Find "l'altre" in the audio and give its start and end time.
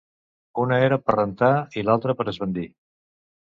1.91-2.19